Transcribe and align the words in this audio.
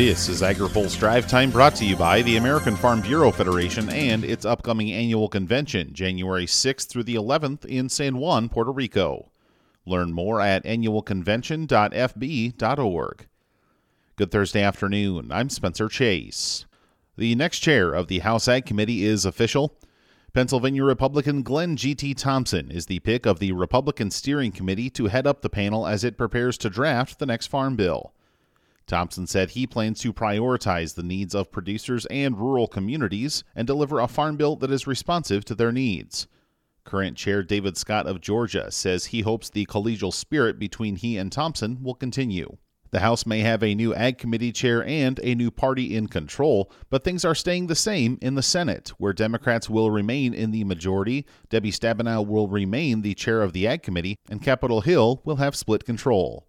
This 0.00 0.30
is 0.30 0.40
AgriPulse 0.40 0.98
Drive 0.98 1.28
Time 1.28 1.50
brought 1.50 1.74
to 1.74 1.84
you 1.84 1.94
by 1.94 2.22
the 2.22 2.38
American 2.38 2.74
Farm 2.74 3.02
Bureau 3.02 3.30
Federation 3.30 3.90
and 3.90 4.24
its 4.24 4.46
upcoming 4.46 4.90
annual 4.90 5.28
convention, 5.28 5.92
January 5.92 6.46
6th 6.46 6.88
through 6.88 7.02
the 7.02 7.16
11th 7.16 7.66
in 7.66 7.90
San 7.90 8.16
Juan, 8.16 8.48
Puerto 8.48 8.72
Rico. 8.72 9.30
Learn 9.84 10.14
more 10.14 10.40
at 10.40 10.64
annualconvention.fb.org. 10.64 13.26
Good 14.16 14.30
Thursday 14.30 14.62
afternoon. 14.62 15.30
I'm 15.30 15.50
Spencer 15.50 15.90
Chase. 15.90 16.64
The 17.18 17.34
next 17.34 17.58
chair 17.58 17.92
of 17.92 18.08
the 18.08 18.20
House 18.20 18.48
Ag 18.48 18.64
Committee 18.64 19.04
is 19.04 19.26
official. 19.26 19.76
Pennsylvania 20.32 20.82
Republican 20.82 21.42
Glenn 21.42 21.76
G.T. 21.76 22.14
Thompson 22.14 22.70
is 22.70 22.86
the 22.86 23.00
pick 23.00 23.26
of 23.26 23.38
the 23.38 23.52
Republican 23.52 24.10
Steering 24.10 24.52
Committee 24.52 24.88
to 24.88 25.08
head 25.08 25.26
up 25.26 25.42
the 25.42 25.50
panel 25.50 25.86
as 25.86 26.04
it 26.04 26.16
prepares 26.16 26.56
to 26.56 26.70
draft 26.70 27.18
the 27.18 27.26
next 27.26 27.48
farm 27.48 27.76
bill. 27.76 28.14
Thompson 28.90 29.28
said 29.28 29.50
he 29.50 29.68
plans 29.68 30.00
to 30.00 30.12
prioritize 30.12 30.96
the 30.96 31.04
needs 31.04 31.32
of 31.32 31.52
producers 31.52 32.06
and 32.06 32.36
rural 32.36 32.66
communities 32.66 33.44
and 33.54 33.64
deliver 33.64 34.00
a 34.00 34.08
farm 34.08 34.36
bill 34.36 34.56
that 34.56 34.72
is 34.72 34.88
responsive 34.88 35.44
to 35.44 35.54
their 35.54 35.70
needs. 35.70 36.26
Current 36.82 37.16
Chair 37.16 37.44
David 37.44 37.76
Scott 37.76 38.08
of 38.08 38.20
Georgia 38.20 38.72
says 38.72 39.06
he 39.06 39.20
hopes 39.20 39.48
the 39.48 39.64
collegial 39.66 40.12
spirit 40.12 40.58
between 40.58 40.96
he 40.96 41.16
and 41.16 41.30
Thompson 41.30 41.80
will 41.84 41.94
continue. 41.94 42.56
The 42.90 42.98
House 42.98 43.24
may 43.24 43.38
have 43.42 43.62
a 43.62 43.76
new 43.76 43.94
Ag 43.94 44.18
Committee 44.18 44.50
chair 44.50 44.84
and 44.84 45.20
a 45.22 45.36
new 45.36 45.52
party 45.52 45.94
in 45.94 46.08
control, 46.08 46.72
but 46.90 47.04
things 47.04 47.24
are 47.24 47.36
staying 47.36 47.68
the 47.68 47.76
same 47.76 48.18
in 48.20 48.34
the 48.34 48.42
Senate, 48.42 48.88
where 48.98 49.12
Democrats 49.12 49.70
will 49.70 49.92
remain 49.92 50.34
in 50.34 50.50
the 50.50 50.64
majority, 50.64 51.24
Debbie 51.48 51.70
Stabenow 51.70 52.26
will 52.26 52.48
remain 52.48 53.02
the 53.02 53.14
chair 53.14 53.42
of 53.42 53.52
the 53.52 53.68
Ag 53.68 53.84
Committee, 53.84 54.16
and 54.28 54.42
Capitol 54.42 54.80
Hill 54.80 55.22
will 55.24 55.36
have 55.36 55.54
split 55.54 55.84
control. 55.84 56.48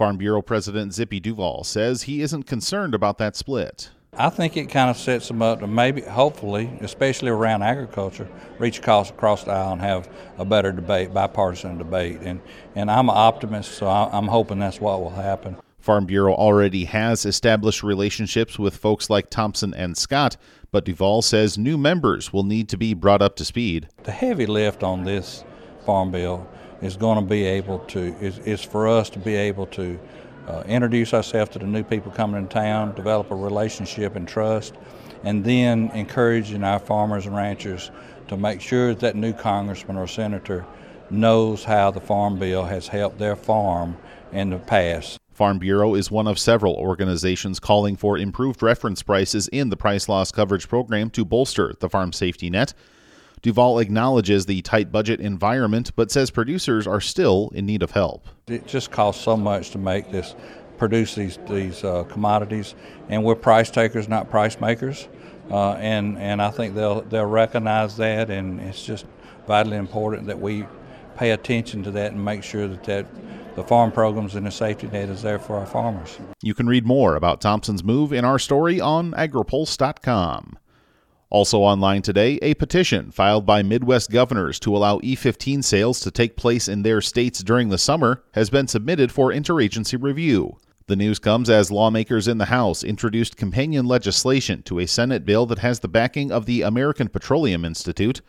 Farm 0.00 0.16
Bureau 0.16 0.40
President 0.40 0.94
Zippy 0.94 1.20
Duvall 1.20 1.62
says 1.62 2.04
he 2.04 2.22
isn't 2.22 2.44
concerned 2.44 2.94
about 2.94 3.18
that 3.18 3.36
split. 3.36 3.90
I 4.14 4.30
think 4.30 4.56
it 4.56 4.70
kind 4.70 4.88
of 4.88 4.96
sets 4.96 5.28
them 5.28 5.42
up 5.42 5.60
to 5.60 5.66
maybe, 5.66 6.00
hopefully, 6.00 6.70
especially 6.80 7.28
around 7.28 7.62
agriculture, 7.62 8.26
reach 8.58 8.78
across, 8.78 9.10
across 9.10 9.44
the 9.44 9.52
aisle 9.52 9.72
and 9.72 9.80
have 9.82 10.08
a 10.38 10.44
better 10.44 10.72
debate, 10.72 11.12
bipartisan 11.12 11.76
debate. 11.76 12.20
And, 12.22 12.40
and 12.74 12.90
I'm 12.90 13.10
an 13.10 13.16
optimist, 13.16 13.72
so 13.72 13.88
I'm 13.88 14.26
hoping 14.26 14.58
that's 14.58 14.80
what 14.80 15.00
will 15.00 15.10
happen. 15.10 15.56
Farm 15.78 16.06
Bureau 16.06 16.34
already 16.34 16.86
has 16.86 17.26
established 17.26 17.82
relationships 17.82 18.58
with 18.58 18.76
folks 18.76 19.10
like 19.10 19.28
Thompson 19.28 19.74
and 19.74 19.96
Scott, 19.96 20.36
but 20.72 20.84
Duvall 20.84 21.22
says 21.22 21.58
new 21.58 21.76
members 21.76 22.32
will 22.32 22.44
need 22.44 22.68
to 22.70 22.76
be 22.76 22.94
brought 22.94 23.22
up 23.22 23.36
to 23.36 23.44
speed. 23.44 23.88
The 24.04 24.12
heavy 24.12 24.46
lift 24.46 24.82
on 24.82 25.04
this 25.04 25.44
farm 25.90 26.12
bill 26.12 26.46
is 26.82 26.96
going 26.96 27.18
to 27.18 27.28
be 27.28 27.44
able 27.44 27.80
to 27.80 28.14
is, 28.20 28.38
is 28.38 28.62
for 28.62 28.86
us 28.86 29.10
to 29.10 29.18
be 29.18 29.34
able 29.34 29.66
to 29.66 29.98
uh, 30.46 30.62
introduce 30.68 31.12
ourselves 31.12 31.50
to 31.50 31.58
the 31.58 31.66
new 31.66 31.82
people 31.82 32.12
coming 32.12 32.40
in 32.40 32.46
town, 32.46 32.94
develop 32.94 33.28
a 33.32 33.34
relationship 33.34 34.14
and 34.14 34.28
trust, 34.28 34.74
and 35.24 35.44
then 35.44 35.90
encouraging 35.92 36.62
our 36.62 36.78
farmers 36.78 37.26
and 37.26 37.34
ranchers 37.34 37.90
to 38.28 38.36
make 38.36 38.60
sure 38.60 38.94
that 38.94 39.16
new 39.16 39.32
congressman 39.32 39.96
or 39.96 40.06
senator 40.06 40.64
knows 41.10 41.64
how 41.64 41.90
the 41.90 42.00
farm 42.00 42.38
bill 42.38 42.64
has 42.64 42.86
helped 42.86 43.18
their 43.18 43.34
farm 43.34 43.96
in 44.30 44.50
the 44.50 44.58
past. 44.58 45.18
Farm 45.32 45.58
Bureau 45.58 45.96
is 45.96 46.08
one 46.08 46.28
of 46.28 46.38
several 46.38 46.74
organizations 46.74 47.58
calling 47.58 47.96
for 47.96 48.16
improved 48.16 48.62
reference 48.62 49.02
prices 49.02 49.48
in 49.48 49.70
the 49.70 49.76
price 49.76 50.08
loss 50.08 50.30
coverage 50.30 50.68
program 50.68 51.10
to 51.10 51.24
bolster 51.24 51.74
the 51.80 51.88
farm 51.88 52.12
safety 52.12 52.48
net. 52.48 52.74
Duvall 53.42 53.78
acknowledges 53.78 54.46
the 54.46 54.60
tight 54.62 54.92
budget 54.92 55.20
environment, 55.20 55.92
but 55.96 56.10
says 56.10 56.30
producers 56.30 56.86
are 56.86 57.00
still 57.00 57.50
in 57.54 57.66
need 57.66 57.82
of 57.82 57.92
help. 57.92 58.28
It 58.46 58.66
just 58.66 58.90
costs 58.90 59.22
so 59.22 59.36
much 59.36 59.70
to 59.70 59.78
make 59.78 60.10
this, 60.10 60.34
produce 60.76 61.14
these 61.14 61.38
these 61.48 61.82
uh, 61.84 62.04
commodities, 62.04 62.74
and 63.08 63.24
we're 63.24 63.34
price 63.34 63.70
takers, 63.70 64.08
not 64.08 64.30
price 64.30 64.60
makers. 64.60 65.08
Uh, 65.50 65.72
and 65.72 66.18
and 66.18 66.42
I 66.42 66.50
think 66.50 66.74
they'll 66.74 67.02
they'll 67.02 67.24
recognize 67.24 67.96
that, 67.96 68.30
and 68.30 68.60
it's 68.60 68.84
just 68.84 69.06
vitally 69.46 69.78
important 69.78 70.26
that 70.26 70.40
we 70.40 70.66
pay 71.16 71.32
attention 71.32 71.82
to 71.82 71.90
that 71.90 72.12
and 72.12 72.24
make 72.24 72.42
sure 72.42 72.68
that 72.68 72.84
that 72.84 73.06
the 73.56 73.64
farm 73.64 73.90
programs 73.90 74.36
and 74.36 74.46
the 74.46 74.50
safety 74.50 74.86
net 74.86 75.08
is 75.08 75.22
there 75.22 75.38
for 75.38 75.56
our 75.56 75.66
farmers. 75.66 76.18
You 76.42 76.54
can 76.54 76.66
read 76.68 76.86
more 76.86 77.16
about 77.16 77.40
Thompson's 77.40 77.82
move 77.82 78.12
in 78.12 78.24
our 78.24 78.38
story 78.38 78.80
on 78.80 79.12
agripulse.com. 79.12 80.58
Also 81.30 81.60
online 81.60 82.02
today, 82.02 82.40
a 82.42 82.54
petition 82.54 83.12
filed 83.12 83.46
by 83.46 83.62
Midwest 83.62 84.10
governors 84.10 84.58
to 84.58 84.76
allow 84.76 84.98
E15 84.98 85.62
sales 85.62 86.00
to 86.00 86.10
take 86.10 86.36
place 86.36 86.66
in 86.66 86.82
their 86.82 87.00
states 87.00 87.38
during 87.44 87.68
the 87.68 87.78
summer 87.78 88.24
has 88.32 88.50
been 88.50 88.66
submitted 88.66 89.12
for 89.12 89.30
interagency 89.30 89.96
review. 90.02 90.56
The 90.88 90.96
news 90.96 91.20
comes 91.20 91.48
as 91.48 91.70
lawmakers 91.70 92.26
in 92.26 92.38
the 92.38 92.46
House 92.46 92.82
introduced 92.82 93.36
companion 93.36 93.86
legislation 93.86 94.64
to 94.64 94.80
a 94.80 94.88
Senate 94.88 95.24
bill 95.24 95.46
that 95.46 95.60
has 95.60 95.78
the 95.78 95.86
backing 95.86 96.32
of 96.32 96.46
the 96.46 96.62
American 96.62 97.08
Petroleum 97.08 97.64
Institute. 97.64 98.22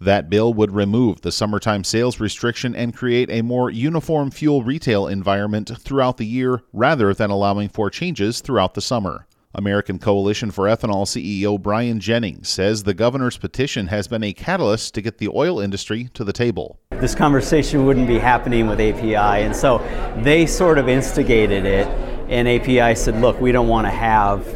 That 0.00 0.30
bill 0.30 0.54
would 0.54 0.70
remove 0.70 1.22
the 1.22 1.32
summertime 1.32 1.82
sales 1.82 2.20
restriction 2.20 2.76
and 2.76 2.94
create 2.94 3.30
a 3.30 3.42
more 3.42 3.68
uniform 3.68 4.30
fuel 4.30 4.62
retail 4.62 5.08
environment 5.08 5.72
throughout 5.76 6.18
the 6.18 6.26
year 6.26 6.62
rather 6.72 7.12
than 7.12 7.30
allowing 7.30 7.68
for 7.68 7.90
changes 7.90 8.40
throughout 8.40 8.74
the 8.74 8.80
summer. 8.80 9.26
American 9.54 9.98
Coalition 9.98 10.50
for 10.50 10.66
Ethanol 10.66 11.06
CEO 11.06 11.60
Brian 11.60 12.00
Jennings 12.00 12.50
says 12.50 12.82
the 12.82 12.92
governor's 12.92 13.38
petition 13.38 13.86
has 13.86 14.06
been 14.06 14.22
a 14.22 14.34
catalyst 14.34 14.92
to 14.94 15.00
get 15.00 15.16
the 15.18 15.28
oil 15.28 15.58
industry 15.58 16.10
to 16.12 16.22
the 16.22 16.34
table. 16.34 16.78
This 16.90 17.14
conversation 17.14 17.86
wouldn't 17.86 18.08
be 18.08 18.18
happening 18.18 18.66
with 18.66 18.78
API, 18.78 19.14
and 19.14 19.56
so 19.56 19.78
they 20.18 20.44
sort 20.44 20.76
of 20.76 20.88
instigated 20.88 21.64
it. 21.64 21.86
And 22.28 22.46
API 22.46 22.94
said, 22.94 23.22
look, 23.22 23.40
we 23.40 23.52
don't 23.52 23.68
want 23.68 23.86
to 23.86 23.90
have 23.90 24.46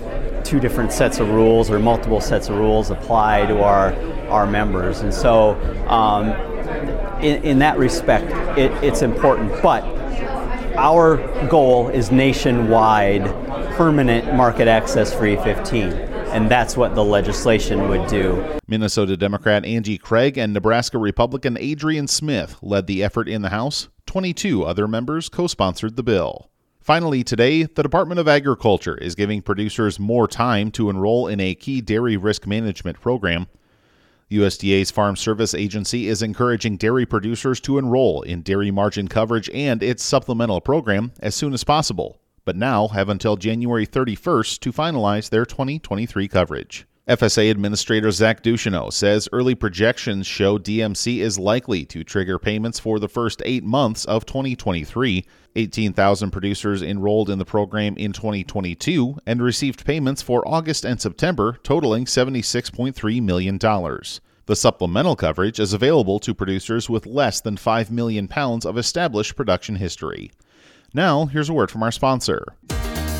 two 0.44 0.60
different 0.60 0.92
sets 0.92 1.20
of 1.20 1.30
rules 1.30 1.70
or 1.70 1.78
multiple 1.78 2.20
sets 2.20 2.50
of 2.50 2.56
rules 2.56 2.90
apply 2.90 3.46
to 3.46 3.62
our, 3.62 3.94
our 4.28 4.46
members. 4.46 5.00
And 5.00 5.14
so, 5.14 5.54
um, 5.88 6.32
in, 7.22 7.42
in, 7.44 7.58
that 7.60 7.78
respect, 7.78 8.26
it, 8.58 8.70
it's 8.84 9.00
important. 9.00 9.50
But 9.62 9.84
our 10.76 11.16
goal 11.48 11.88
is 11.88 12.10
nationwide 12.10 13.22
permanent 13.82 14.32
market 14.34 14.68
access 14.68 15.12
for 15.12 15.22
E15. 15.22 15.92
And 16.28 16.48
that's 16.48 16.76
what 16.76 16.94
the 16.94 17.02
legislation 17.02 17.88
would 17.88 18.06
do. 18.06 18.60
Minnesota 18.68 19.16
Democrat 19.16 19.64
Angie 19.64 19.98
Craig 19.98 20.38
and 20.38 20.52
Nebraska 20.52 20.98
Republican 20.98 21.58
Adrian 21.58 22.06
Smith 22.06 22.56
led 22.62 22.86
the 22.86 23.02
effort 23.02 23.28
in 23.28 23.42
the 23.42 23.48
House. 23.48 23.88
22 24.06 24.62
other 24.62 24.86
members 24.86 25.28
co 25.28 25.48
sponsored 25.48 25.96
the 25.96 26.04
bill. 26.04 26.48
Finally, 26.80 27.24
today, 27.24 27.64
the 27.64 27.82
Department 27.82 28.20
of 28.20 28.28
Agriculture 28.28 28.96
is 28.98 29.16
giving 29.16 29.42
producers 29.42 29.98
more 29.98 30.28
time 30.28 30.70
to 30.70 30.88
enroll 30.88 31.26
in 31.26 31.40
a 31.40 31.56
key 31.56 31.80
dairy 31.80 32.16
risk 32.16 32.46
management 32.46 33.00
program. 33.00 33.48
USDA's 34.30 34.92
Farm 34.92 35.16
Service 35.16 35.54
Agency 35.54 36.06
is 36.06 36.22
encouraging 36.22 36.76
dairy 36.76 37.04
producers 37.04 37.58
to 37.62 37.78
enroll 37.78 38.22
in 38.22 38.42
dairy 38.42 38.70
margin 38.70 39.08
coverage 39.08 39.50
and 39.52 39.82
its 39.82 40.04
supplemental 40.04 40.60
program 40.60 41.10
as 41.18 41.34
soon 41.34 41.52
as 41.52 41.64
possible 41.64 42.21
but 42.44 42.56
now 42.56 42.88
have 42.88 43.08
until 43.08 43.36
January 43.36 43.86
31st 43.86 44.58
to 44.60 44.72
finalize 44.72 45.30
their 45.30 45.44
2023 45.44 46.28
coverage. 46.28 46.86
FSA 47.08 47.50
Administrator 47.50 48.12
Zach 48.12 48.44
Ducheneaux 48.44 48.92
says 48.92 49.28
early 49.32 49.56
projections 49.56 50.24
show 50.24 50.56
DMC 50.56 51.18
is 51.18 51.36
likely 51.36 51.84
to 51.86 52.04
trigger 52.04 52.38
payments 52.38 52.78
for 52.78 53.00
the 53.00 53.08
first 53.08 53.42
eight 53.44 53.64
months 53.64 54.04
of 54.04 54.24
2023. 54.24 55.26
18,000 55.56 56.30
producers 56.30 56.80
enrolled 56.80 57.28
in 57.28 57.40
the 57.40 57.44
program 57.44 57.96
in 57.96 58.12
2022 58.12 59.16
and 59.26 59.42
received 59.42 59.84
payments 59.84 60.22
for 60.22 60.46
August 60.46 60.84
and 60.84 61.00
September, 61.00 61.58
totaling 61.64 62.04
$76.3 62.04 63.20
million. 63.20 63.58
The 63.58 64.56
supplemental 64.56 65.16
coverage 65.16 65.58
is 65.58 65.72
available 65.72 66.20
to 66.20 66.34
producers 66.34 66.88
with 66.88 67.04
less 67.04 67.40
than 67.40 67.56
5 67.56 67.90
million 67.90 68.28
pounds 68.28 68.64
of 68.64 68.78
established 68.78 69.34
production 69.34 69.74
history. 69.74 70.30
Now, 70.94 71.24
here's 71.24 71.48
a 71.48 71.54
word 71.54 71.70
from 71.70 71.82
our 71.82 71.90
sponsor. 71.90 72.44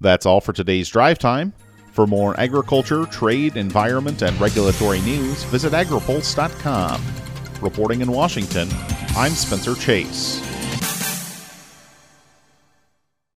That's 0.00 0.26
all 0.26 0.40
for 0.40 0.52
today's 0.52 0.88
drive 0.88 1.18
time. 1.18 1.52
For 1.92 2.06
more 2.06 2.38
agriculture, 2.38 3.06
trade, 3.06 3.56
environment, 3.56 4.22
and 4.22 4.40
regulatory 4.40 5.00
news, 5.00 5.42
visit 5.44 5.72
agripulse.com. 5.72 7.02
Reporting 7.60 8.00
in 8.00 8.10
Washington, 8.10 8.68
I'm 9.16 9.32
Spencer 9.32 9.74
Chase. 9.74 10.47